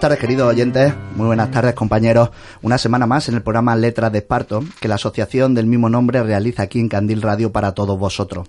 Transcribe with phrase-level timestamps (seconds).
[0.00, 0.94] Buenas tardes, queridos oyentes.
[1.14, 2.30] Muy buenas tardes, compañeros.
[2.62, 6.22] Una semana más en el programa Letras de Esparto, que la asociación del mismo nombre
[6.22, 8.48] realiza aquí en Candil Radio para todos vosotros.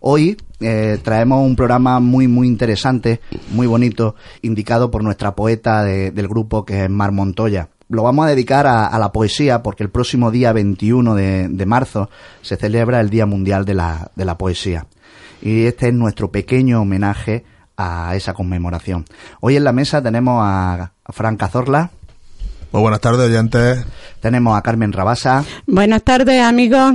[0.00, 3.20] Hoy eh, traemos un programa muy, muy interesante,
[3.52, 7.68] muy bonito, indicado por nuestra poeta de- del grupo, que es Mar Montoya.
[7.88, 11.66] Lo vamos a dedicar a, a la poesía porque el próximo día 21 de, de
[11.66, 12.10] marzo
[12.42, 14.86] se celebra el Día Mundial de la, de la Poesía.
[15.40, 17.44] Y este es nuestro pequeño homenaje
[17.82, 19.04] a esa conmemoración.
[19.40, 21.90] Hoy en la mesa tenemos a Fran Cazorla,
[22.72, 23.84] Muy buenas tardes, oyentes.
[24.20, 26.94] tenemos a Carmen Rabasa, Buenas tardes, amigos.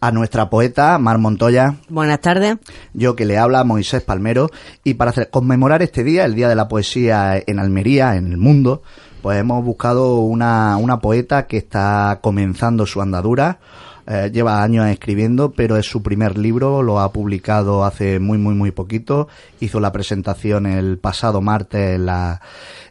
[0.00, 2.56] a nuestra poeta Mar Montoya, Buenas tardes.
[2.92, 4.50] yo que le habla Moisés Palmero,
[4.84, 8.36] y para hacer- conmemorar este día, el Día de la Poesía en Almería, en el
[8.36, 8.82] mundo,
[9.22, 13.58] pues hemos buscado una, una poeta que está comenzando su andadura,
[14.06, 18.54] eh, lleva años escribiendo, pero es su primer libro, lo ha publicado hace muy, muy,
[18.54, 19.28] muy poquito,
[19.60, 22.40] hizo la presentación el pasado martes en la,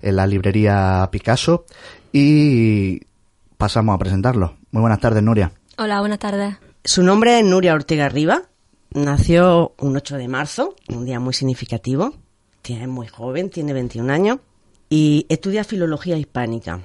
[0.02, 1.66] en la librería Picasso,
[2.12, 3.02] y
[3.58, 4.56] pasamos a presentarlo.
[4.72, 5.52] Muy buenas tardes, Nuria.
[5.78, 6.56] Hola, buenas tardes.
[6.84, 8.44] Su nombre es Nuria Ortega Riva.
[8.94, 12.14] Nació un 8 de marzo, un día muy significativo.
[12.62, 14.38] Tiene- Es muy joven, tiene 21 años
[14.90, 16.80] y estudia filología hispánica.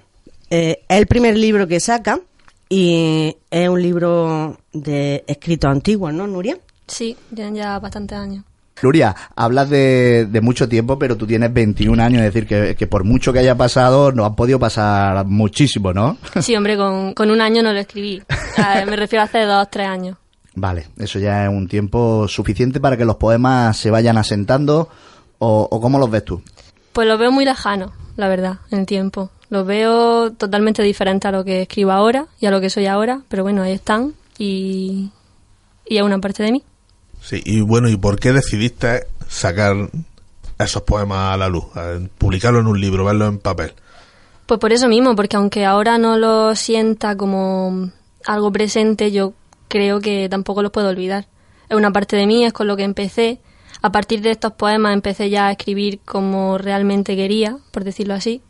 [0.51, 2.21] Eh, es el primer libro que saca
[2.69, 6.59] y es un libro de escritos antiguos, ¿no, Nuria?
[6.87, 8.45] Sí, tienen ya bastantes años.
[8.83, 12.87] Nuria, hablas de, de mucho tiempo, pero tú tienes 21 años, es decir, que, que
[12.87, 16.17] por mucho que haya pasado, no han podido pasar muchísimo, ¿no?
[16.41, 18.23] Sí, hombre, con, con un año no lo escribí.
[18.57, 20.17] Ver, me refiero a hace dos, tres años.
[20.55, 24.89] Vale, eso ya es un tiempo suficiente para que los poemas se vayan asentando,
[25.39, 26.43] o, o ¿cómo los ves tú?
[26.93, 29.31] Pues lo veo muy lejano, la verdad, en el tiempo.
[29.51, 33.23] Los veo totalmente diferente a lo que escribo ahora y a lo que soy ahora,
[33.29, 35.11] pero bueno, ahí están y,
[35.87, 36.63] y es una parte de mí.
[37.23, 39.75] Sí, y bueno, ¿y por qué decidiste sacar
[40.59, 41.65] esos poemas a la luz?
[41.75, 43.73] A publicarlo en un libro, verlo en papel.
[44.47, 47.91] Pues por eso mismo, porque aunque ahora no lo sienta como
[48.27, 49.35] algo presente, yo
[49.69, 51.27] creo que tampoco los puedo olvidar.
[51.69, 53.41] Es una parte de mí, es con lo que empecé.
[53.83, 58.43] A partir de estos poemas empecé ya a escribir como realmente quería, por decirlo así.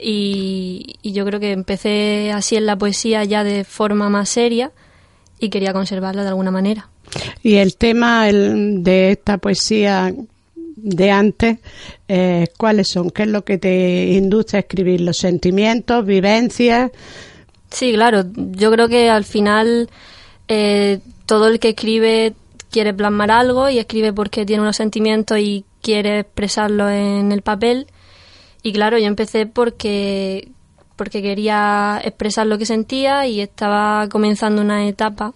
[0.00, 4.72] Y, y yo creo que empecé así en la poesía ya de forma más seria
[5.38, 6.88] y quería conservarla de alguna manera.
[7.42, 10.14] Y el tema el- de esta poesía
[10.76, 11.58] de antes,
[12.08, 13.10] eh, ¿cuáles son?
[13.10, 15.00] ¿Qué es lo que te induce a escribir?
[15.02, 16.90] ¿Los sentimientos, vivencias?
[17.70, 18.24] Sí, claro.
[18.34, 19.90] Yo creo que al final
[20.48, 22.34] eh, todo el que escribe
[22.70, 27.86] quiere plasmar algo y escribe porque tiene unos sentimientos y quiere expresarlo en el papel.
[28.62, 30.48] Y claro, yo empecé porque
[30.96, 35.32] porque quería expresar lo que sentía y estaba comenzando una etapa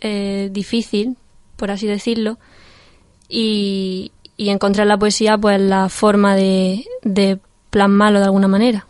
[0.00, 1.16] eh, difícil,
[1.56, 2.38] por así decirlo,
[3.28, 7.40] y, y encontré en la poesía pues la forma de, de
[7.70, 8.86] plasmarlo de alguna manera.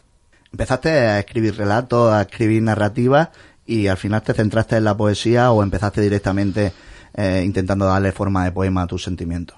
[0.52, 3.29] Empezaste a escribir relatos, a escribir narrativas,
[3.69, 6.73] y al final te centraste en la poesía o empezaste directamente
[7.14, 9.56] eh, intentando darle forma de poema a tus sentimientos.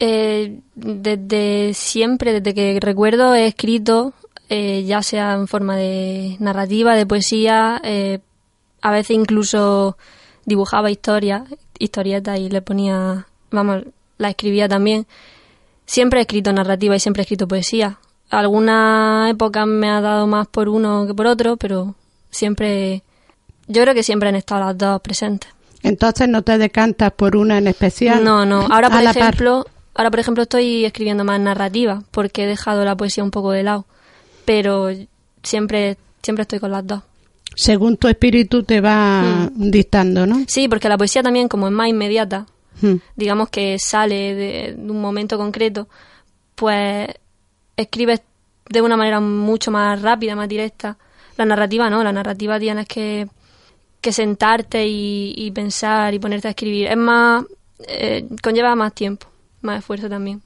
[0.00, 4.12] Eh, desde siempre, desde que recuerdo, he escrito,
[4.48, 8.20] eh, ya sea en forma de narrativa, de poesía, eh,
[8.80, 9.96] a veces incluso
[10.44, 11.42] dibujaba historias,
[11.78, 13.84] historietas y le ponía, vamos,
[14.18, 15.06] la escribía también.
[15.84, 17.98] Siempre he escrito narrativa y siempre he escrito poesía.
[18.30, 21.94] Alguna época me ha dado más por uno que por otro, pero
[22.30, 23.02] siempre,
[23.66, 25.50] yo creo que siempre han estado las dos presentes.
[25.82, 28.22] Entonces no te decantas por una en especial.
[28.22, 28.66] No, no.
[28.70, 29.36] Ahora, por par.
[29.98, 33.64] Ahora, por ejemplo, estoy escribiendo más narrativa porque he dejado la poesía un poco de
[33.64, 33.84] lado,
[34.44, 34.88] pero
[35.42, 37.02] siempre, siempre estoy con las dos.
[37.56, 40.44] Según tu espíritu te va dictando, ¿no?
[40.46, 42.46] Sí, porque la poesía también, como es más inmediata,
[42.80, 42.94] Mm.
[43.16, 45.88] digamos que sale de, de un momento concreto,
[46.54, 47.08] pues
[47.76, 48.20] escribes
[48.70, 50.96] de una manera mucho más rápida, más directa.
[51.36, 53.26] La narrativa no, la narrativa tienes que,
[54.00, 56.86] que sentarte y, y pensar y ponerte a escribir.
[56.86, 57.44] Es más,
[57.88, 59.26] eh, conlleva más tiempo,
[59.62, 60.42] más esfuerzo también.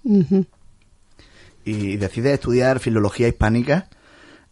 [1.65, 3.87] Y decides estudiar filología hispánica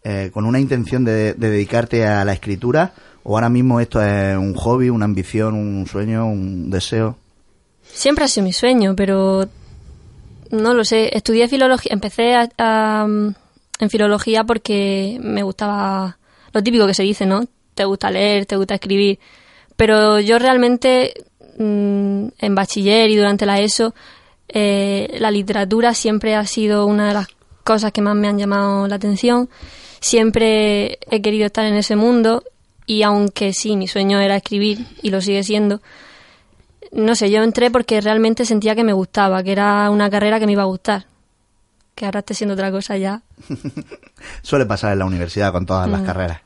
[0.03, 2.93] eh, con una intención de, de dedicarte a la escritura
[3.23, 7.17] o ahora mismo esto es un hobby, una ambición, un sueño, un deseo.
[7.83, 9.47] Siempre ha sido mi sueño, pero
[10.51, 11.15] no lo sé.
[11.15, 16.17] Estudié filología, empecé a- a, en filología porque me gustaba
[16.53, 17.45] lo típico que se dice, ¿no?
[17.75, 19.19] Te gusta leer, te gusta escribir.
[19.75, 21.13] Pero yo realmente
[21.59, 23.93] mm, en bachiller y durante la ESO
[24.53, 27.27] eh, la literatura siempre ha sido una de las
[27.63, 29.49] cosas que más me han llamado la atención.
[29.99, 32.43] Siempre he querido estar en ese mundo
[32.85, 35.81] y aunque sí, mi sueño era escribir y lo sigue siendo,
[36.91, 40.45] no sé, yo entré porque realmente sentía que me gustaba, que era una carrera que
[40.45, 41.05] me iba a gustar.
[41.95, 43.21] Que ahora esté siendo otra cosa ya.
[44.41, 46.41] Suele pasar en la universidad con todas las carreras.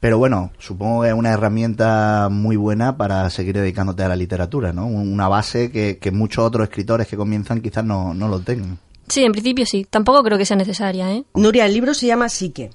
[0.00, 4.72] Pero bueno, supongo que es una herramienta muy buena para seguir dedicándote a la literatura,
[4.72, 4.86] ¿no?
[4.86, 8.78] Una base que, que muchos otros escritores que comienzan quizás no, no lo tengan.
[9.08, 9.86] Sí, en principio sí.
[9.88, 11.24] Tampoco creo que sea necesaria, ¿eh?
[11.34, 12.70] Nuria, el libro se llama Psique.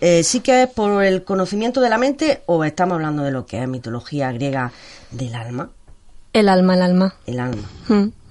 [0.00, 3.62] Eh, ¿Psique es por el conocimiento de la mente o estamos hablando de lo que
[3.62, 4.72] es mitología griega
[5.10, 5.70] del alma?
[6.32, 7.14] El alma, el alma.
[7.26, 7.62] El alma.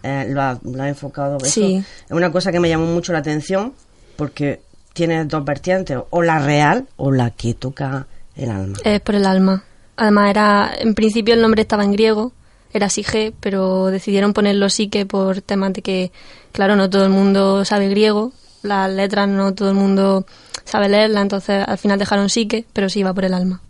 [0.04, 1.38] Eh, lo, ha, lo ha enfocado.
[1.38, 1.76] eso Sí.
[2.06, 3.74] Es una cosa que me llamó mucho la atención
[4.16, 4.62] porque
[4.96, 8.78] tiene dos vertientes, o la real o la que toca el alma.
[8.84, 9.64] Es por el alma.
[9.98, 12.32] Además, era, en principio el nombre estaba en griego,
[12.74, 16.12] era Sige, pero decidieron ponerlo Psique por temas de que,
[16.54, 18.32] claro, no todo el mundo sabe griego,
[18.64, 20.26] las letras no todo el mundo
[20.64, 23.62] sabe leerlas, entonces al final dejaron Psique, pero sí iba por el alma.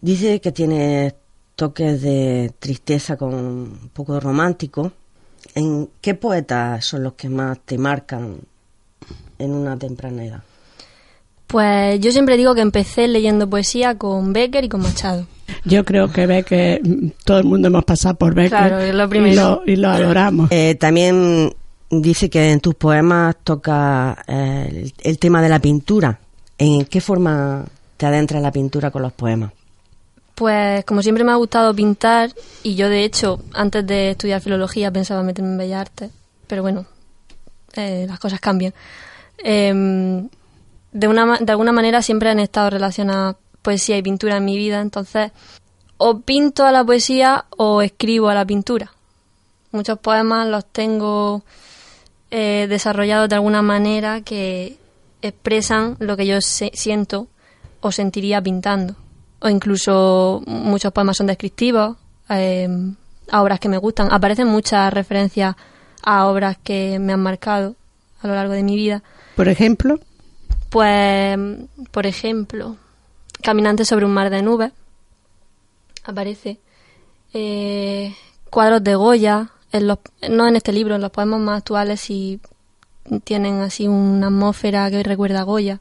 [0.00, 1.14] Dice que tiene
[1.54, 4.90] toques de tristeza con un poco romántico.
[5.54, 8.40] ¿En qué poetas son los que más te marcan
[9.38, 10.42] en una temprana edad?
[11.46, 15.26] Pues yo siempre digo que empecé leyendo poesía con Becker y con Machado.
[15.64, 19.04] Yo creo que que mm, todo el mundo hemos pasado por Becker Claro, es lo
[19.04, 19.62] y, primero.
[19.64, 20.50] lo, y lo adoramos.
[20.50, 21.54] Eh, también
[21.90, 26.18] dice que en tus poemas toca eh, el, el tema de la pintura.
[26.58, 27.64] ¿En qué forma
[27.96, 29.52] te adentras en la pintura con los poemas?
[30.34, 32.30] Pues como siempre me ha gustado pintar
[32.64, 36.10] y yo de hecho antes de estudiar filología pensaba meterme en Bellas Artes,
[36.48, 36.86] pero bueno,
[37.74, 38.74] eh, las cosas cambian.
[39.38, 40.28] Em,
[40.92, 44.80] de, una, de alguna manera siempre han estado relacionadas poesía y pintura en mi vida,
[44.80, 45.32] entonces
[45.96, 48.92] o pinto a la poesía o escribo a la pintura.
[49.72, 51.42] Muchos poemas los tengo
[52.30, 54.76] eh, desarrollados de alguna manera que
[55.22, 57.28] expresan lo que yo se- siento
[57.80, 58.94] o sentiría pintando.
[59.40, 61.96] O incluso muchos poemas son descriptivos,
[62.28, 62.68] eh,
[63.30, 64.08] a obras que me gustan.
[64.12, 65.54] Aparecen muchas referencias
[66.02, 67.74] a obras que me han marcado
[68.22, 69.02] a lo largo de mi vida.
[69.36, 69.98] Por ejemplo,
[70.70, 71.38] Pues,
[71.90, 72.76] por ejemplo,
[73.42, 74.72] Caminante sobre un mar de nubes.
[76.04, 76.58] Aparece.
[77.32, 78.14] Eh,
[78.50, 79.50] cuadros de Goya.
[79.72, 79.98] En los,
[80.30, 82.40] no en este libro, en los poemas más actuales sí
[83.24, 85.80] tienen así una atmósfera que recuerda a Goya.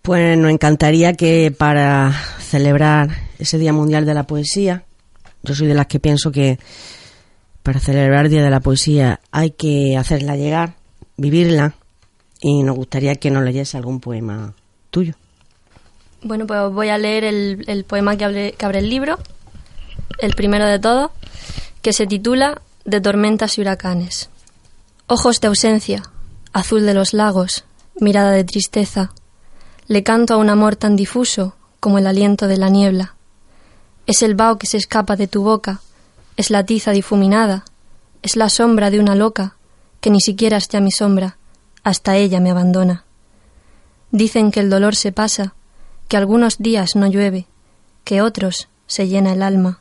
[0.00, 4.84] Pues nos encantaría que para celebrar ese Día Mundial de la Poesía,
[5.42, 6.58] yo soy de las que pienso que
[7.62, 10.74] para celebrar el Día de la Poesía hay que hacerla llegar,
[11.16, 11.74] vivirla,
[12.42, 14.52] y nos gustaría que nos leyese algún poema
[14.90, 15.14] tuyo.
[16.22, 19.18] Bueno, pues voy a leer el, poema que abre, que abre el libro,
[20.18, 21.12] el primero de todos,
[21.82, 24.28] que se titula De tormentas y huracanes.
[25.06, 26.02] Ojos de ausencia,
[26.52, 27.64] azul de los lagos,
[28.00, 29.12] mirada de tristeza.
[29.86, 33.14] Le canto a un amor tan difuso como el aliento de la niebla.
[34.06, 35.80] Es el vaho que se escapa de tu boca,
[36.36, 37.64] es la tiza difuminada,
[38.22, 39.56] es la sombra de una loca
[40.00, 41.36] que ni siquiera es ya mi sombra,
[41.84, 43.04] hasta ella me abandona.
[44.10, 45.54] Dicen que el dolor se pasa,
[46.08, 47.46] que algunos días no llueve,
[48.04, 49.80] que otros se llena el alma.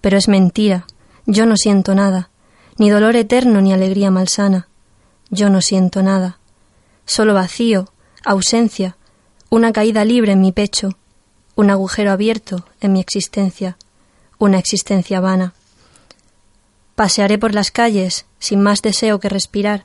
[0.00, 0.86] Pero es mentira,
[1.26, 2.30] yo no siento nada,
[2.76, 4.68] ni dolor eterno ni alegría malsana.
[5.30, 6.38] Yo no siento nada.
[7.06, 7.88] Solo vacío,
[8.24, 8.96] ausencia,
[9.50, 10.90] una caída libre en mi pecho,
[11.54, 13.76] un agujero abierto en mi existencia,
[14.38, 15.54] una existencia vana.
[16.94, 19.84] Pasearé por las calles sin más deseo que respirar.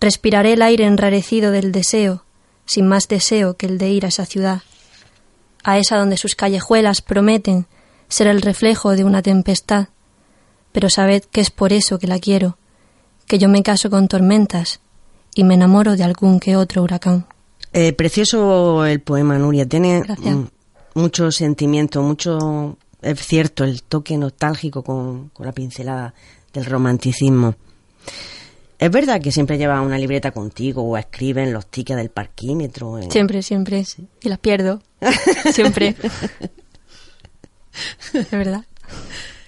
[0.00, 2.24] Respiraré el aire enrarecido del deseo,
[2.66, 4.62] sin más deseo que el de ir a esa ciudad,
[5.62, 7.66] a esa donde sus callejuelas prometen
[8.08, 9.88] ser el reflejo de una tempestad.
[10.72, 12.58] Pero sabed que es por eso que la quiero,
[13.26, 14.80] que yo me caso con tormentas
[15.34, 17.26] y me enamoro de algún que otro huracán.
[17.72, 19.66] Eh, precioso el poema, Nuria.
[19.66, 20.36] Tiene Gracias.
[20.94, 22.78] mucho sentimiento, mucho.
[23.02, 26.14] Es cierto, el toque nostálgico con, con la pincelada
[26.52, 27.56] del romanticismo.
[28.84, 32.98] Es verdad que siempre llevas una libreta contigo o escribes en los tickets del parquímetro.
[32.98, 33.82] en- Siempre, siempre.
[34.22, 34.82] Y las pierdo.
[35.52, 35.96] Siempre.
[38.12, 38.64] Es verdad.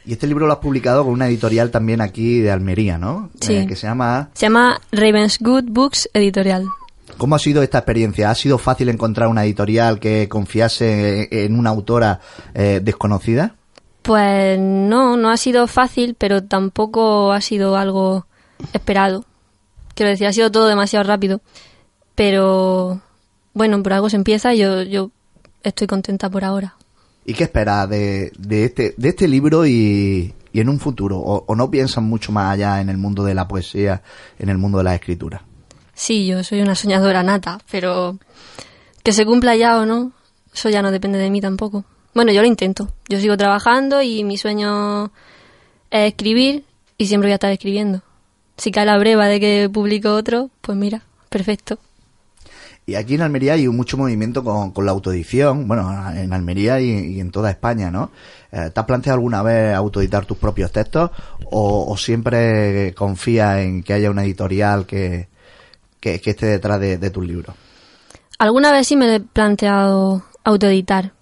[0.07, 3.29] Y este libro lo has publicado con una editorial también aquí de Almería, ¿no?
[3.41, 3.57] Sí.
[3.57, 4.31] Eh, que se llama...
[4.33, 6.67] Se llama Ravenswood Books Editorial.
[7.19, 8.31] ¿Cómo ha sido esta experiencia?
[8.31, 12.21] ¿Ha sido fácil encontrar una editorial que confiase en una autora
[12.55, 13.55] eh, desconocida?
[14.01, 18.27] Pues no, no ha sido fácil, pero tampoco ha sido algo
[18.73, 19.25] esperado.
[19.95, 21.41] Quiero decir, ha sido todo demasiado rápido.
[22.15, 23.01] Pero
[23.55, 25.11] bueno, por algo se empieza y yo, yo
[25.63, 26.77] estoy contenta por ahora.
[27.25, 31.19] ¿Y qué esperas de, de, este, de este libro y, y en un futuro?
[31.19, 34.03] O, ¿O no piensan mucho más allá en el mundo de la poesía,
[34.39, 35.43] en el mundo de la escritura?
[35.93, 38.19] Sí, yo soy una soñadora nata, pero
[39.03, 40.13] que se cumpla ya o no,
[40.55, 41.85] eso ya no depende de mí tampoco.
[42.15, 42.89] Bueno, yo lo intento.
[43.09, 45.13] Yo sigo trabajando y mi sueño
[45.91, 46.65] es escribir
[46.97, 48.03] y siempre voy a estar escribiendo.
[48.57, 51.79] Si cae la breva de que publico otro, pues mira, perfecto.
[52.89, 57.17] Y aquí en Almería hay mucho movimiento con, con la autoedición, bueno, en Almería y,
[57.17, 58.13] y en toda España, ¿no?
[58.53, 61.11] Eh, ¿Te has planteado alguna vez autoeditar tus propios textos
[61.47, 65.29] o, o siempre confías en que haya una editorial que,
[65.99, 67.57] que, que esté detrás de, de tus libros?
[68.39, 71.13] Alguna vez sí me he planteado autoeditar,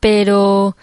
[0.00, 0.76] pero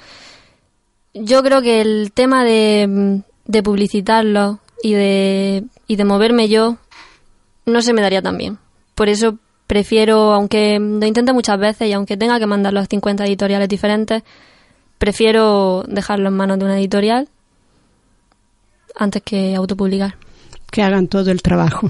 [1.16, 6.78] yo creo que el tema de, de publicitarlo y de, y de moverme yo
[7.66, 8.58] no se me daría tan bien.
[8.96, 13.26] Por eso prefiero, aunque lo intente muchas veces y aunque tenga que mandarlo a 50
[13.26, 14.24] editoriales diferentes,
[14.98, 17.28] prefiero dejarlo en manos de una editorial
[18.96, 20.16] antes que autopublicar.
[20.72, 21.90] Que hagan todo el trabajo.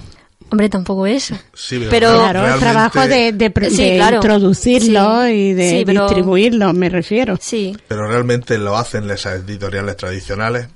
[0.52, 1.36] Hombre, tampoco eso.
[1.54, 4.16] Sí, Pero- Claro, el trabajo de, de pre- Sí, de claro.
[4.18, 5.32] introducirlo Sí.
[5.32, 7.38] y de Sí, pero- distribuirlo, me refiero.
[7.40, 7.78] Sí.
[7.88, 10.68] Pero realmente lo hacen esas editoriales tradicionales.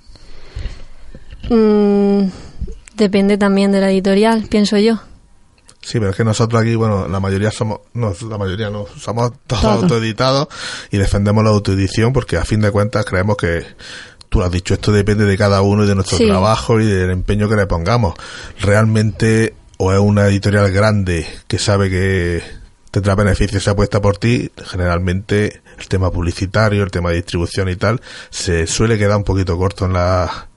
[1.50, 2.30] Mm,
[2.96, 5.00] depende también de la editorial, pienso yo.
[5.82, 9.34] Sí, pero es que nosotros aquí, bueno, la mayoría somos, no, la mayoría no, somos
[9.48, 9.84] todos Todos.
[9.84, 10.48] autoeditados
[10.92, 13.66] y defendemos la autoedición porque a fin de cuentas creemos que,
[14.30, 16.26] tú lo has dicho, esto depende de cada uno y de nuestro Sí.
[16.28, 18.14] trabajo y del empeño que le pongamos.
[18.62, 22.42] Realmente, o es una editorial grande que sabe que
[22.90, 28.00] tendrá beneficios apuesta por ti, generalmente el tema publicitario, el tema de distribución y tal,
[28.30, 30.48] se suele quedar un poquito corto en la,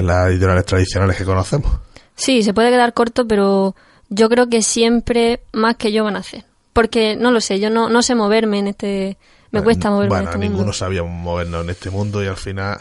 [0.00, 1.70] en las editoriales tradicionales que conocemos.
[2.16, 3.74] Sí, se puede quedar corto, pero
[4.08, 6.44] yo creo que siempre más que yo van a hacer.
[6.72, 9.16] Porque no lo sé, yo no, no sé moverme en este.
[9.52, 10.72] Me cuesta moverme Bueno, en este ninguno mundo.
[10.72, 12.78] sabíamos movernos en este mundo y al final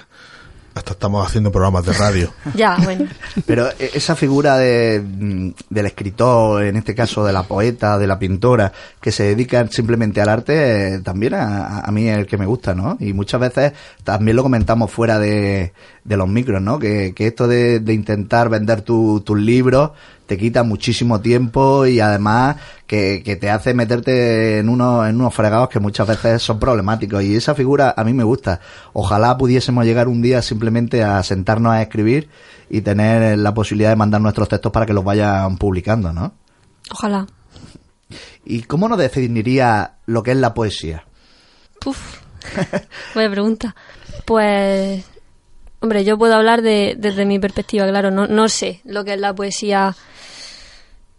[0.76, 2.32] hasta estamos haciendo programas de radio.
[2.54, 3.08] Ya, bueno.
[3.48, 8.06] Pero e- esa figura de, mm, del escritor, en este caso de la poeta, de
[8.06, 8.72] la pintora,
[9.02, 12.46] que se dedican simplemente al arte, eh, también a, a mí es el que me
[12.46, 12.98] gusta, ¿no?
[13.00, 13.74] Y muchas veces
[14.04, 15.74] también lo comentamos fuera de,
[16.10, 16.80] de los micros, ¿no?
[16.80, 19.92] Que, que esto de, de intentar vender tu- tus libros
[20.26, 25.34] te quita muchísimo tiempo y además que, que te hace meterte en unos, en unos
[25.34, 27.24] fregados que muchas veces son problemáticos.
[27.24, 28.60] Y esa figura a mí me gusta.
[28.94, 32.28] Ojalá pudiésemos llegar un día simplemente a sentarnos a escribir
[32.70, 36.34] y tener la posibilidad de mandar nuestros textos para que los vayan publicando, ¿no?
[36.92, 37.26] Ojalá.
[38.46, 41.06] ¿Y cómo nos definiría lo que es la poesía?
[41.80, 42.18] Puf.
[43.14, 43.76] Buena pregunta.
[44.26, 45.06] Pues.
[45.82, 48.12] Hombre, yo puedo hablar de, desde mi perspectiva, claro.
[48.12, 49.96] No, sé lo que es la poesía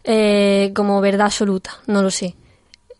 [0.04, 1.70] eh, como verdad absoluta.
[1.86, 2.36] No lo sé.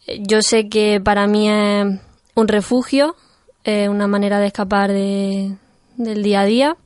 [0.06, 1.86] Eh, Yo sé que para mí es
[2.34, 3.14] un refugio,
[3.64, 5.54] es una manera de escapar de,
[5.96, 6.76] del día a día.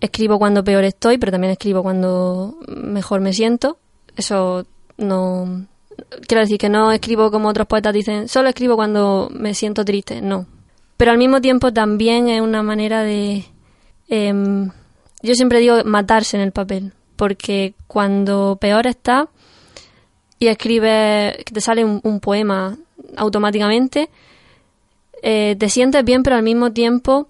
[0.00, 3.78] Escribo cuando peor estoy, pero también escribo cuando mejor me siento.
[4.16, 5.66] Eso no.
[6.26, 10.22] Quiero decir que no escribo como otros poetas dicen, solo escribo cuando me siento triste.
[10.22, 10.46] No.
[10.96, 13.44] Pero al mismo tiempo también es una manera de.
[14.14, 14.68] Em,
[15.22, 16.92] yo siempre digo matarse en el papel.
[17.16, 19.28] Porque cuando peor está
[20.38, 22.76] y escribes, que te sale un, un poema
[23.16, 24.10] automáticamente,
[25.22, 27.28] eh, te sientes bien, pero al mismo tiempo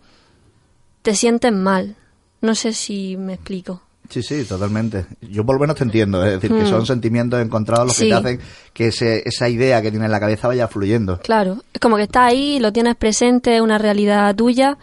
[1.03, 1.97] te sientes mal.
[2.41, 3.83] No sé si me explico.
[4.09, 5.07] Sí, sí, totalmente.
[5.21, 6.69] Yo por lo menos te entiendo, es decir, que Hmm.
[6.71, 8.41] son sentimientos encontrados los que te hacen
[8.73, 11.19] que ese- esa idea que tienes en la cabeza vaya fluyendo.
[11.21, 14.77] Claro, es como que está ahí, lo tienes presente, es una realidad tuya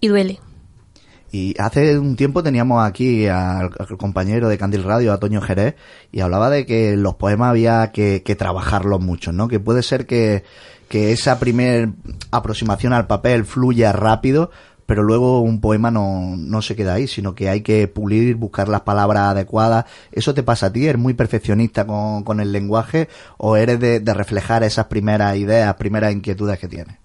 [0.00, 0.40] y duele.
[1.36, 5.74] Y hace un tiempo teníamos aquí al, compañero de Candil Radio, a Jerez,
[6.10, 9.46] y hablaba de que los poemas había que, que trabajarlos mucho, ¿no?
[9.46, 10.44] Que puede ser que,
[10.88, 11.90] que esa primer
[12.30, 14.50] aproximación al papel fluya rápido,
[14.86, 18.68] pero luego un poema no, no se queda ahí, sino que hay que pulir, buscar
[18.68, 19.84] las palabras adecuadas.
[20.12, 20.86] ¿Eso te pasa a ti?
[20.86, 25.74] ¿Eres muy perfeccionista con, con el lenguaje o eres de, de reflejar esas primeras ideas,
[25.74, 26.96] primeras inquietudes que tienes?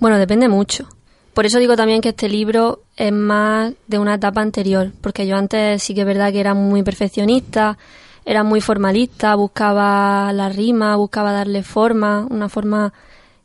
[0.00, 0.88] Bueno, depende mucho.
[1.34, 5.36] Por eso digo también que este libro es más de una etapa anterior, porque yo
[5.36, 7.76] antes sí que es verdad que era muy perfeccionista,
[8.24, 12.92] era muy formalista, buscaba la rima, buscaba darle forma, una forma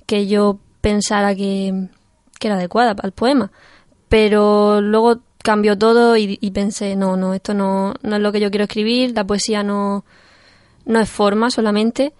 [0.06, 1.90] que yo pensara que,
[2.40, 3.52] que era adecuada para el poema.
[4.08, 8.40] Pero luego cambió todo y, y pensé, no, no, esto no, no es lo que
[8.40, 10.06] yo quiero escribir, la poesía no,
[10.86, 12.14] no es forma solamente.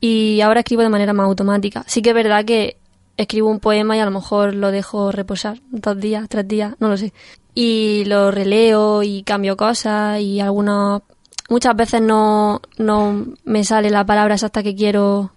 [0.00, 1.84] Y ahora escribo de manera más automática.
[1.86, 2.76] Sí que es verdad que
[3.22, 6.88] escribo un poema y a lo mejor lo dejo reposar dos días, tres días, no
[6.88, 7.12] lo sé.
[7.54, 11.02] Y lo releo y cambio cosas y algunas...
[11.48, 15.32] Muchas veces no, no me sale la palabra exacta que quiero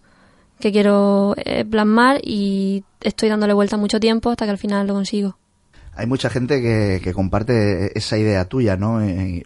[0.60, 4.94] que quiero eh, plasmar y estoy dándole vuelta mucho tiempo hasta que al final lo
[4.94, 5.38] consigo.
[5.98, 9.00] Hay mucha gente que, comparte esa idea tuya, ¿no?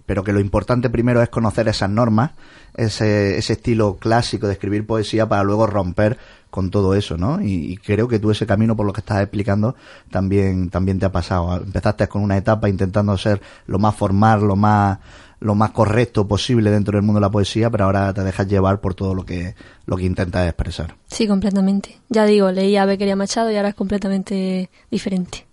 [0.05, 2.31] Pero que lo importante primero es conocer esas normas,
[2.75, 6.17] ese, estilo clásico de escribir poesía para luego romper
[6.49, 7.39] con todo eso, ¿no?
[7.41, 9.75] Y, creo que tú ese camino, por lo que estás explicando,
[10.09, 11.57] también, también te ha pasado.
[11.57, 14.97] Empezaste con una etapa intentando ser lo más formal, lo más,
[15.39, 18.81] lo más correcto posible dentro del mundo de la poesía, pero ahora te dejas llevar
[18.81, 19.53] por todo lo que,
[19.85, 20.95] lo que intentas expresar.
[21.07, 21.97] Sí, completamente.
[22.09, 25.48] Ya digo, leía a Becqueria Machado y ahora es completamente diferente.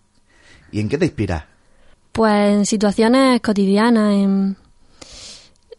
[0.77, 1.45] ¿Y en qué te inspiras?
[2.13, 4.57] Pues en situaciones cotidianas, en,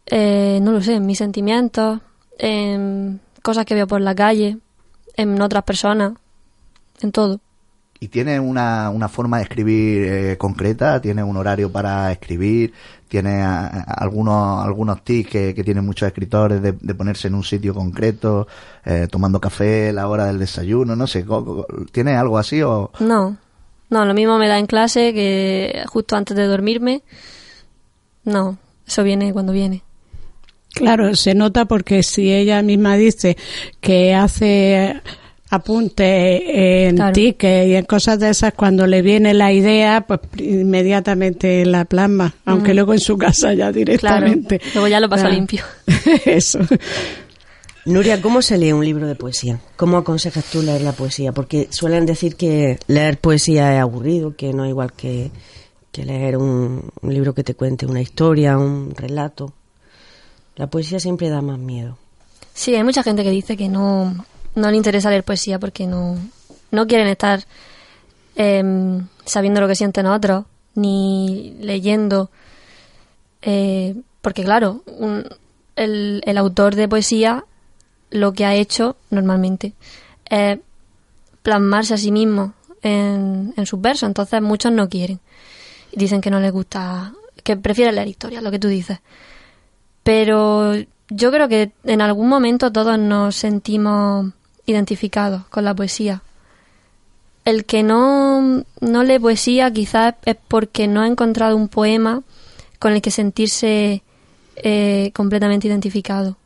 [0.08, 2.00] eh, no lo sé, en mis sentimientos,
[2.40, 4.58] en cosas que veo por la calle,
[5.16, 6.14] en otras personas,
[7.00, 7.40] en todo.
[8.00, 11.00] ¿Y tiene una, una forma de escribir eh, concreta?
[11.00, 12.74] ¿Tiene un horario para escribir?
[13.08, 17.36] ¿Tiene a, a, algunos, algunos tips que, que tienen muchos escritores de, de, ponerse en
[17.36, 18.48] un sitio concreto,
[18.84, 20.96] eh, tomando café, la hora del desayuno?
[20.96, 21.24] No sé,
[21.92, 22.90] ¿tiene algo así o...?
[23.00, 23.38] No,
[23.90, 27.04] no, lo mismo me da en clase que justo antes de dormirme.
[28.24, 29.84] No, eso viene cuando viene.
[30.74, 33.38] Claro, se nota porque si ella misma dice
[33.80, 35.02] que hace
[35.50, 37.14] apunte en claro.
[37.14, 42.36] tickets y en cosas de esas, cuando le viene la idea, pues inmediatamente la plasma,
[42.46, 42.76] aunque mm.
[42.76, 44.60] luego en su casa ya directamente.
[44.60, 44.72] Claro.
[44.74, 45.64] Luego ya lo pasa limpio.
[46.26, 46.60] Eso.
[47.88, 49.62] Nuria, ¿cómo se lee un libro de poesía?
[49.78, 51.32] ¿Cómo aconsejas tú leer la poesía?
[51.32, 55.32] Porque suelen decir que leer poesía es aburrido, que no es igual que,
[55.94, 59.54] leer un, libro que te cuente una historia, un relato.
[60.58, 61.98] La poesía siempre da más miedo.
[62.54, 66.18] Sí, hay mucha gente que dice que no, no le interesa leer poesía porque no,
[66.72, 67.46] no quieren estar
[68.36, 70.44] eh, sabiendo lo que sienten otros,
[70.76, 72.30] ni leyendo.
[73.42, 75.24] Eh, porque claro, un,
[75.78, 77.46] el, autor de poesía
[78.10, 79.74] lo que ha hecho normalmente
[80.30, 80.60] es
[81.42, 85.20] plasmarse a sí mismo en, en sus versos, entonces muchos no quieren.
[85.94, 89.00] Dicen que no les gusta, que prefieren leer historias, lo que tú dices.
[90.04, 90.74] Pero
[91.10, 94.32] yo creo que en algún momento todos nos sentimos
[94.66, 96.22] identificados con la poesía.
[97.46, 102.24] El que no, no lee poesía quizás es porque no ha encontrado un poema
[102.78, 104.04] con el que sentirse
[104.58, 106.38] eh, completamente identificado.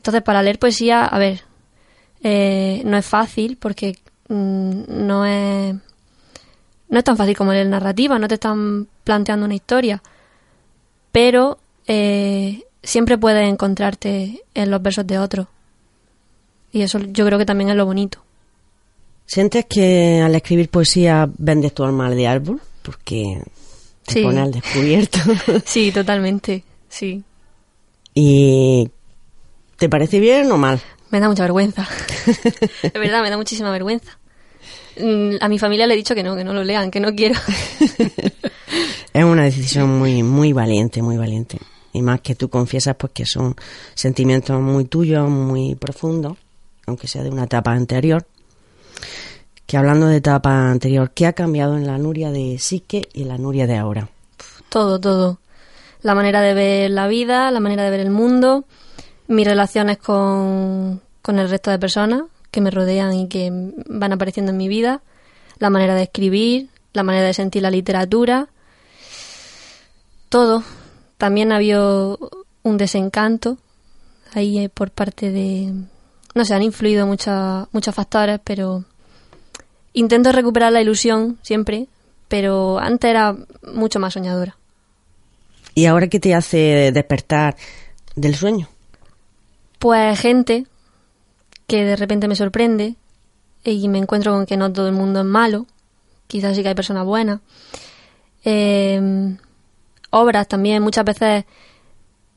[0.00, 1.42] Entonces, para leer poesía, a ver,
[2.22, 5.74] eh, no es fácil porque mm, no es
[6.88, 10.02] no es tan fácil como leer narrativa, no te están planteando una historia,
[11.12, 15.48] pero eh, siempre puedes encontrarte en los versos de otros.
[16.72, 18.22] Y eso yo creo que también es lo bonito.
[19.26, 22.58] ¿Sientes que al escribir poesía vendes tu alma de árbol?
[22.80, 23.42] Porque
[24.06, 24.22] te sí.
[24.22, 25.18] pone al descubierto.
[25.66, 27.22] sí, totalmente, sí.
[28.14, 28.90] ¿Y
[29.80, 30.78] te parece bien o mal?
[31.08, 31.88] Me da mucha vergüenza.
[32.82, 34.18] de verdad, me da muchísima vergüenza.
[35.00, 37.14] Mm, a mi familia le he dicho que no, que no lo lean, que no
[37.14, 37.40] quiero.
[39.14, 41.58] es una decisión muy, muy valiente, muy valiente
[41.94, 43.56] y más que tú confiesas pues que son
[43.94, 46.36] sentimientos muy tuyos, muy profundos,
[46.86, 48.26] aunque sea de una etapa anterior.
[49.64, 53.38] Que hablando de etapa anterior, ¿qué ha cambiado en la Nuria de Sique y la
[53.38, 54.10] Nuria de ahora?
[54.68, 55.38] Todo, todo.
[56.02, 58.66] La manera de ver la vida, la manera de ver el mundo,
[59.30, 63.48] mis relaciones con, con el resto de personas que me rodean y que
[63.86, 65.02] van apareciendo en mi vida,
[65.58, 68.48] la manera de escribir, la manera de sentir la literatura,
[70.28, 70.64] todo,
[71.16, 73.56] también había un desencanto
[74.34, 75.74] ahí eh, por parte de...
[76.34, 78.84] No sé, han influido muchos muchos factores, pero
[79.92, 81.86] intento recuperar la ilusión siempre,
[82.26, 83.36] pero antes era
[83.72, 84.56] mucho más soñadora.
[85.76, 87.56] ¿Y ahora qué te hace despertar
[88.16, 88.68] del sueño?
[89.80, 90.66] Pues gente
[91.66, 92.96] que de repente me sorprende
[93.64, 95.66] y me encuentro con que no todo el mundo es malo,
[96.26, 97.40] quizás sí que hay personas buenas.
[98.44, 99.36] Eh,
[100.10, 101.46] obras también, muchas veces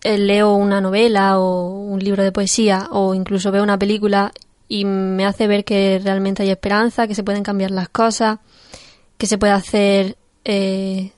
[0.04, 4.32] eh, leo una novela o un libro de poesía o incluso veo una película
[4.70, 8.40] y me hace ver que realmente hay esperanza, que se pueden cambiar las cosas,
[9.18, 11.12] que se puede hacer, eh,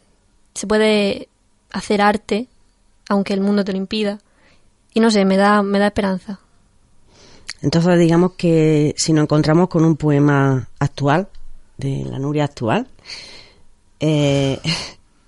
[0.56, 1.30] se puede
[1.72, 2.48] hacer arte,
[3.10, 4.18] aunque el mundo te lo impida.
[4.96, 6.40] Y no sé, me da, me da esperanza.
[7.62, 11.28] Entonces digamos que si nos encontramos con un poema actual,
[11.78, 12.88] de la Nuria actual,
[14.00, 14.60] eh,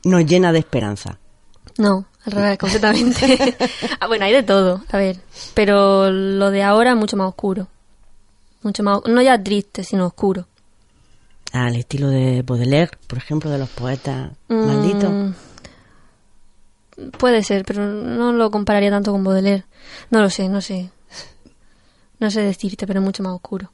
[0.05, 1.19] nos llena de esperanza.
[1.77, 3.55] No, al revés, completamente.
[3.99, 5.19] ah, bueno, hay de todo, a ver.
[5.53, 7.67] Pero lo de ahora es mucho más oscuro.
[8.63, 10.47] Mucho más, no ya triste, sino oscuro.
[11.53, 15.35] Al estilo de Baudelaire, por ejemplo, de los poetas Mm, malditos.
[17.17, 19.65] Puede ser, pero no lo compararía tanto con Baudelaire.
[20.09, 20.89] No lo sé, no sé.
[22.19, 23.71] No sé decirte, pero mucho más oscuro.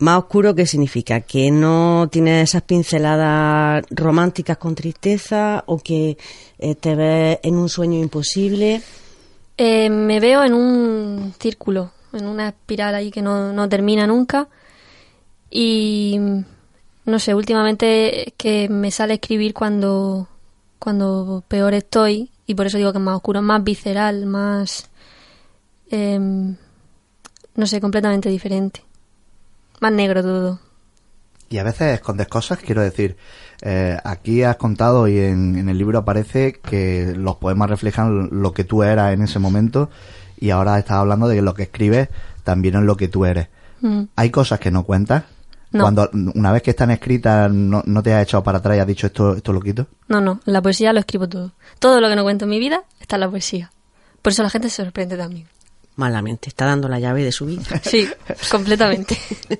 [0.00, 1.20] Más oscuro, ¿qué significa?
[1.20, 6.16] ¿Que no tiene esas pinceladas románticas con tristeza o que
[6.58, 8.80] eh, te ves en un sueño imposible?
[9.56, 14.48] Eh, me veo en un círculo, en una espiral ahí que no, no termina nunca.
[15.50, 16.18] Y
[17.04, 20.28] no sé, últimamente es que me sale escribir cuando,
[20.78, 22.30] cuando peor estoy.
[22.48, 24.88] Y por eso digo que es más oscuro, más visceral, más.
[25.90, 26.56] em,
[27.54, 28.82] no sé, completamente diferente.
[29.80, 30.60] Más negro todo.
[31.50, 33.16] Y a veces escondes cosas, quiero decir,
[33.62, 38.52] eh, aquí has contado y en, en el libro aparece que los poemas reflejan lo
[38.52, 39.90] que tú eras en ese momento
[40.38, 42.08] y ahora estás hablando de que lo que escribes
[42.44, 43.48] también es lo que tú eres.
[43.80, 44.04] Mm.
[44.16, 45.24] Hay cosas que no cuentas.
[45.70, 45.82] No.
[45.82, 48.86] Cuando una vez que están escritas no, no te has echado para atrás y has
[48.86, 49.86] dicho esto, esto lo quito.
[50.08, 51.52] No, no, en la poesía lo escribo todo.
[51.78, 53.70] Todo lo que no cuento en mi vida está en la poesía.
[54.22, 55.46] Por eso la gente se sorprende también.
[55.96, 57.62] Malamente, está dando la llave de su vida.
[57.82, 58.08] Sí,
[58.50, 59.18] completamente.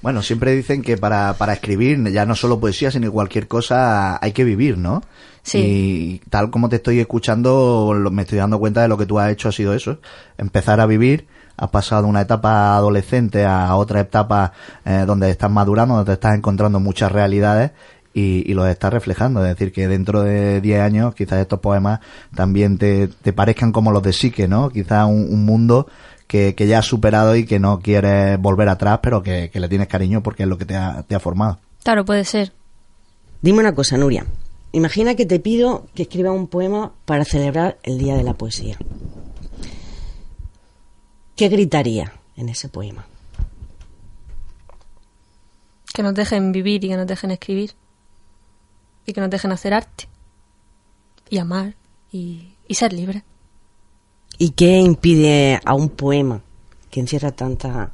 [0.00, 4.32] Bueno, siempre dicen que para, para escribir, ya no solo poesía, sino cualquier cosa, hay
[4.32, 5.02] que vivir, ¿no?
[5.42, 5.58] Sí.
[5.58, 9.32] Y tal como te estoy escuchando, me estoy dando cuenta de lo que tú has
[9.32, 9.98] hecho ha sido eso,
[10.36, 11.26] empezar a vivir,
[11.58, 14.52] has pasado de una etapa adolescente a otra etapa
[14.84, 17.72] eh, donde estás madurando, donde te estás encontrando muchas realidades
[18.14, 19.44] y, y los estás reflejando.
[19.44, 22.00] Es decir, que dentro de 10 años quizás estos poemas
[22.34, 24.70] también te, te parezcan como los de Sique, ¿no?
[24.70, 25.88] Quizás un, un mundo
[26.28, 29.68] que, que ya has superado y que no quieres volver atrás, pero que, que le
[29.68, 31.58] tienes cariño porque es lo que te ha, te ha formado.
[31.82, 32.52] Claro, puede ser.
[33.42, 34.26] Dime una cosa, Nuria.
[34.72, 38.76] Imagina que te pido que escribas un poema para celebrar el Día de la Poesía.
[41.38, 43.06] ¿Qué gritaría en ese poema?
[45.94, 47.74] Que nos dejen vivir y que nos dejen escribir.
[49.06, 50.08] Y que nos dejen hacer arte.
[51.30, 51.76] Y amar.
[52.10, 53.22] Y, y ser libres.
[54.36, 56.42] ¿Y qué impide a un poema
[56.90, 57.92] que encierra tanta,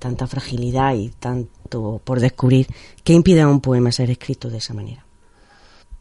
[0.00, 2.66] tanta fragilidad y tanto por descubrir,
[3.04, 5.06] qué impide a un poema ser escrito de esa manera?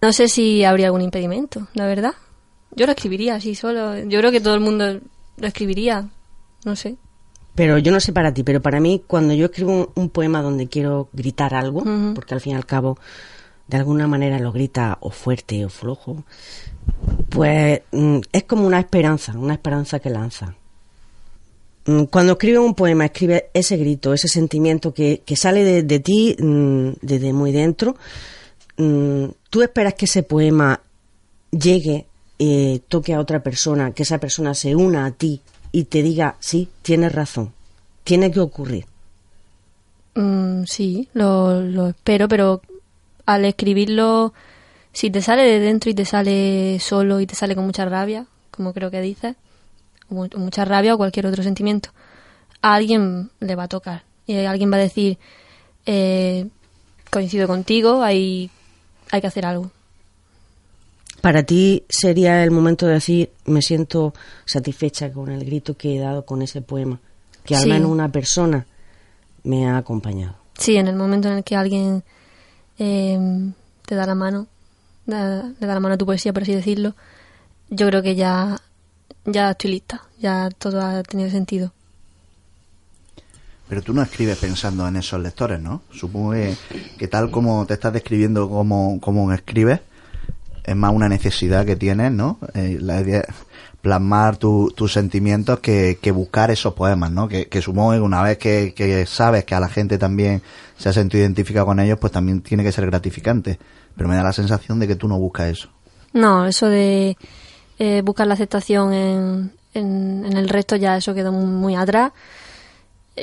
[0.02, 2.16] No sé si habría algún impedimento, la verdad.
[2.72, 3.96] Yo lo escribiría así solo.
[4.00, 5.02] Yo creo que todo el mundo
[5.38, 6.10] lo escribiría.
[6.66, 6.98] No sé.
[7.56, 10.42] Pero yo no sé para ti, pero para mí cuando yo escribo un, un poema
[10.42, 11.84] donde quiero gritar algo,
[12.16, 12.98] porque al fin y al cabo
[13.68, 16.24] de alguna manera lo grita o fuerte o flojo,
[17.30, 20.56] pues mm, es como una esperanza, una esperanza que lanza.
[21.86, 26.00] Mm, Cuando escribe un poema, escribe ese grito, ese sentimiento que, que sale de, de
[26.00, 27.96] ti mm, desde muy dentro.
[29.52, 30.82] Tú esperas que ese poema
[31.52, 32.08] llegue,
[32.40, 35.42] eh, toque a otra persona, que esa persona se una a ti
[35.72, 37.54] y te diga, sí, tienes razón,
[38.04, 38.86] tiene que ocurrir.
[40.16, 42.62] Mm, sí, lo, espero, pero
[43.26, 44.34] al escribirlo,
[44.92, 48.26] si te sale de dentro y te sale solo y te sale con mucha rabia,
[48.52, 49.36] como creo que dices,
[50.10, 51.90] o mu- mucha rabia o cualquier otro sentimiento,
[52.62, 54.04] a alguien le va a tocar.
[54.28, 55.18] Y alguien va a decir,
[55.86, 56.48] eh,
[57.10, 58.50] coincido contigo, hay,
[59.12, 59.72] hay que hacer algo.
[61.22, 64.14] Para ti sería el momento de decir, me siento
[64.46, 67.00] satisfecha con el grito que he dado con ese poema,
[67.46, 67.70] que al Sí.
[67.70, 68.66] menos una persona
[69.44, 70.36] me ha acompañado.
[70.58, 72.04] Sí, en el momento en el que alguien
[72.80, 73.20] eh,
[73.86, 74.48] te da la mano,
[75.06, 76.96] da- le da la mano a tu poesía, por así decirlo,
[77.70, 78.60] yo creo que ya,
[79.26, 81.72] ya estoy lista, ya todo ha tenido sentido.
[83.70, 85.84] Pero tú no escribes pensando en esos lectores, ¿no?
[85.92, 86.56] Supongo que,
[86.98, 89.80] que tal como te estás describiendo como, como escribes,
[90.64, 92.38] es más una necesidad que tienes, ¿no?
[92.54, 93.24] Eh, la idea
[93.82, 97.28] plasmar tu- tus sentimientos que, que buscar esos poemas, ¿no?
[97.28, 100.42] Que, que supongo que una vez que, que sabes que a la gente también
[100.78, 103.58] se ha sentido identificada con ellos, pues también tiene que ser gratificante.
[103.96, 105.70] Pero me da la sensación de que tú no buscas eso.
[106.14, 107.18] No, eso de
[107.80, 112.12] eh, buscar la aceptación en, en, en el resto ya eso quedó muy, atrás.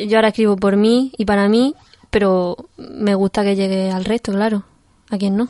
[0.09, 1.75] Yo ahora escribo por mí y para mí,
[2.11, 4.65] pero me gusta que llegue al resto, claro.
[5.11, 5.49] ¿A quién no?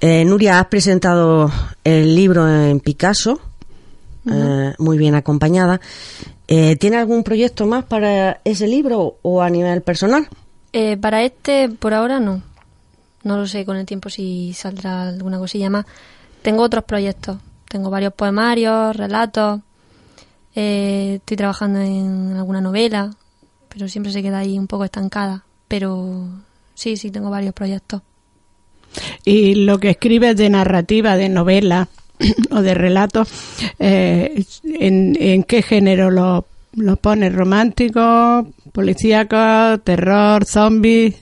[0.00, 1.50] Eh, Nuria, has presentado
[1.82, 3.40] el libro en Picasso,
[4.30, 5.80] eh, muy bien acompañada.
[6.46, 10.28] Eh, ¿Tiene algún proyecto más para ese libro o a nivel personal?
[10.72, 12.42] Eh, para este, por ahora no.
[13.24, 15.84] No lo sé con el tiempo si saldrá alguna cosilla más.
[16.42, 17.38] Tengo otros proyectos.
[17.68, 19.60] Tengo varios poemarios, relatos.
[20.54, 23.14] Eh, estoy trabajando en alguna novela,
[23.68, 25.44] pero siempre se queda ahí un poco estancada.
[25.66, 26.28] Pero
[26.74, 28.00] sí, sí, tengo varios proyectos.
[29.24, 31.88] Y lo que escribes de narrativa, de novela
[32.50, 33.28] o de relatos,
[33.78, 36.44] eh, ¿en, ¿en qué género lo
[37.00, 37.34] pones?
[37.34, 41.14] ¿Romántico, policíaco, terror, zombie?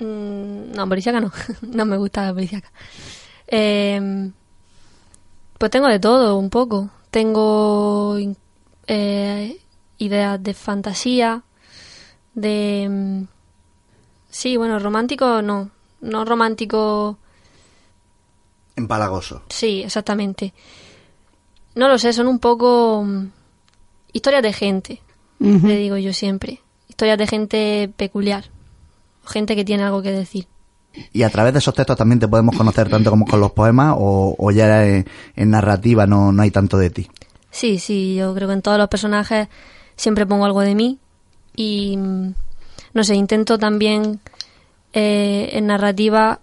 [0.00, 1.32] Mm, no, policíaca no.
[1.62, 2.70] no me gusta la policíaca.
[3.46, 4.30] Eh,
[5.58, 6.90] pues tengo de todo, un poco.
[7.10, 8.16] Tengo
[8.86, 9.56] eh,
[9.98, 11.42] ideas de fantasía,
[12.34, 12.86] de...
[12.88, 13.22] mm,
[14.30, 15.70] Sí, bueno, romántico no.
[16.00, 17.18] No romántico...
[18.76, 19.42] Empalagoso.
[19.48, 20.54] Sí, exactamente.
[21.74, 23.26] No lo sé, son un poco mm,
[24.12, 25.02] historias de gente,
[25.38, 26.60] le digo yo siempre.
[26.88, 28.44] Historias de gente peculiar,
[29.24, 30.46] gente que tiene algo que decir.
[31.12, 33.94] Y a través de esos textos también te podemos conocer tanto como con los poemas
[33.98, 35.06] o, o ya en,
[35.36, 37.08] en narrativa no, no hay tanto de ti.
[37.50, 39.48] Sí, sí, yo creo que en todos los personajes
[39.96, 40.98] siempre pongo algo de mí
[41.54, 42.34] y mm,
[42.94, 44.20] no sé, intento también
[44.92, 46.40] eh, en narrativa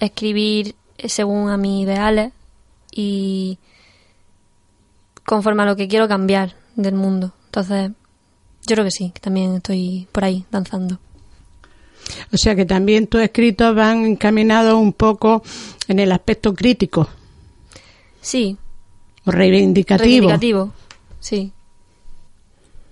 [0.00, 2.32] escribir según a mis ideales
[2.92, 3.58] y
[5.24, 7.32] conforme a lo que quiero cambiar del mundo.
[7.46, 7.90] Entonces,
[8.66, 10.98] yo creo que sí, que también estoy por ahí danzando.
[12.32, 15.42] O sea que también tus escritos van encaminados un poco
[15.88, 17.08] en el aspecto crítico
[18.20, 18.56] Sí,
[19.24, 20.04] o reivindicativo.
[20.04, 20.72] reivindicativo.
[21.20, 21.52] Sí.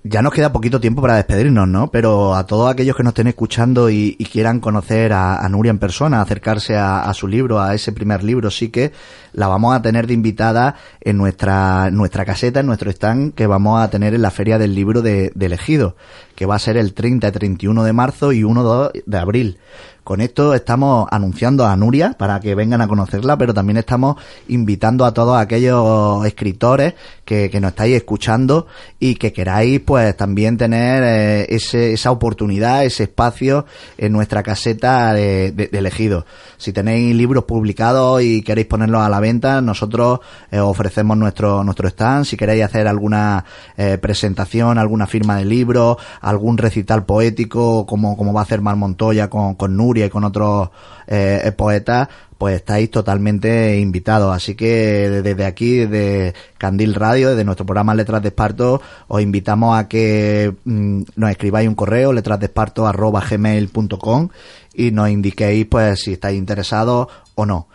[0.06, 1.90] Ya nos queda poquito tiempo para despedirnos, ¿no?
[1.90, 5.78] Pero a todos aquellos que nos estén escuchando y, y quieran conocer a, Nuria en
[5.78, 8.92] persona, acercarse a, a su libro, a ese primer libro, sí que
[9.32, 13.80] la vamos a tener de invitada en nuestra, nuestra caseta, en nuestro stand, que vamos
[13.80, 15.96] a tener en la Feria del Libro de, de Elegido,
[16.36, 19.58] que va a ser el 30 y 31 de marzo y 1 de abril.
[20.04, 24.16] Con esto estamos anunciando a Nuria para que vengan a conocerla, pero también estamos
[24.48, 26.92] invitando a todos aquellos escritores
[27.24, 28.66] que, que nos estáis escuchando
[29.00, 33.64] y que queráis pues también tener eh, ese, esa oportunidad, ese espacio
[33.96, 36.26] en nuestra caseta de, de- elegido.
[36.58, 41.88] Si tenéis libros publicados y queréis ponerlos a la venta, nosotros eh, ofrecemos nuestro, nuestro
[41.88, 42.26] stand.
[42.26, 43.46] Si queréis hacer alguna
[43.78, 48.76] eh, presentación, alguna firma de libro, algún recital poético, como, como va a hacer Mar
[48.76, 50.70] Montoya con, con Nuria y con otros
[51.06, 54.34] eh, poetas, pues estáis totalmente invitados.
[54.34, 59.76] Así que desde aquí, desde Candil Radio, desde nuestro programa Letras de Esparto, os invitamos
[59.78, 64.28] a que mm, nos escribáis un correo, letrasdesparto.gmail.com
[64.74, 67.68] y nos indiquéis pues si estáis interesados o no.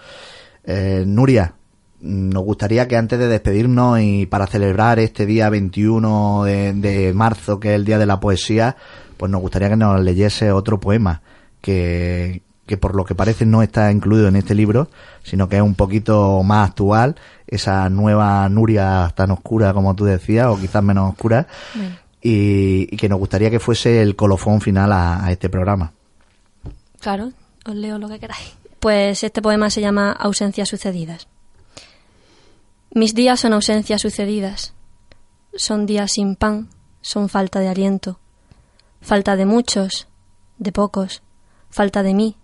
[0.66, 1.54] Eh, Nuria,
[2.02, 7.60] nos gustaría que antes de despedirnos y para celebrar este día 21 de, de marzo,
[7.60, 8.76] que es el Día de la Poesía,
[9.18, 11.22] pues nos gustaría que nos leyese otro poema
[11.62, 14.90] que, que por lo que parece no está incluido en este libro,
[15.24, 17.16] sino que es un poquito más actual,
[17.48, 21.96] esa nueva Nuria tan oscura como tú decías, o quizás menos oscura, Bueno.
[22.22, 25.92] y, y que nos gustaría que fuese el colofón final a, a este programa.
[27.00, 27.32] Claro,
[27.66, 28.54] os leo lo que queráis.
[28.80, 31.28] Pues este poema se llama Ausencias sucedidas.
[32.94, 34.74] Mis días son ausencias sucedidas.
[35.56, 36.70] Son días sin pan,
[37.02, 38.20] son falta de aliento.
[39.02, 40.08] Falta de muchos,
[40.58, 41.22] de pocos.
[41.70, 42.36] Falta de mí,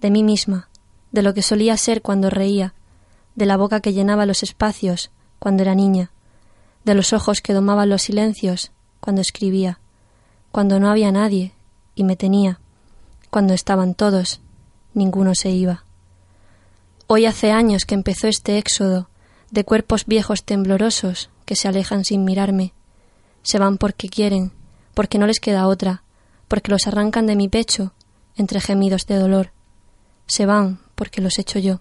[0.00, 0.68] de mí misma,
[1.12, 2.74] de lo que solía ser cuando reía,
[3.34, 6.10] de la boca que llenaba los espacios cuando era niña,
[6.84, 9.78] de los ojos que domaban los silencios cuando escribía,
[10.52, 11.52] cuando no había nadie
[11.94, 12.60] y me tenía
[13.30, 14.40] cuando estaban todos,
[14.94, 15.84] ninguno se iba.
[17.06, 19.10] Hoy hace años que empezó este éxodo
[19.50, 22.72] de cuerpos viejos temblorosos que se alejan sin mirarme.
[23.42, 24.52] Se van porque quieren,
[24.94, 26.02] porque no les queda otra,
[26.48, 27.92] porque los arrancan de mi pecho
[28.36, 29.52] entre gemidos de dolor.
[30.26, 31.80] Se van porque los echo yo.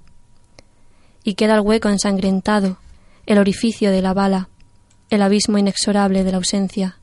[1.24, 2.78] Y queda el hueco ensangrentado,
[3.26, 4.50] el orificio de la bala,
[5.10, 6.98] el abismo inexorable de la ausencia.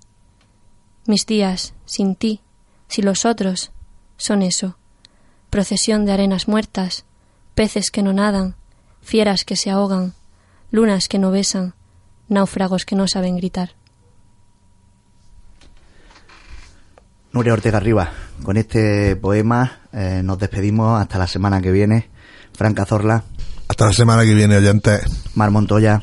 [1.06, 2.40] Mis días, sin ti,
[2.88, 3.72] sin los otros,
[4.16, 4.76] son eso,
[5.50, 7.04] procesión de arenas muertas,
[7.54, 8.54] peces que no nadan,
[9.00, 10.14] fieras que se ahogan,
[10.70, 11.74] lunas que no besan,
[12.28, 13.74] náufragos que no saben gritar.
[17.32, 18.10] Nuria Ortega Rivas,
[18.42, 22.08] con este poema eh, nos despedimos hasta la semana que viene.
[22.54, 23.24] Fran Cazorla,
[23.68, 25.02] Hasta la semana que viene, oyentes.
[25.34, 26.02] Mar Montoya,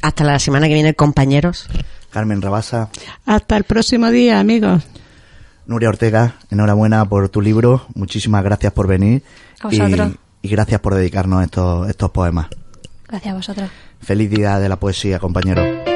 [0.00, 1.68] Hasta la semana que viene, compañeros.
[2.10, 2.88] Carmen Rabasa,
[3.26, 4.82] Hasta el próximo día, amigos.
[5.66, 9.22] Nuria Ortega, enhorabuena por tu libro, muchísimas gracias por venir.
[9.60, 10.12] A vosotros.
[10.42, 12.48] Y, y gracias por dedicarnos estos, estos poemas.
[13.08, 13.70] Gracias a vosotros.
[14.00, 15.91] Feliz día de la poesía, compañero.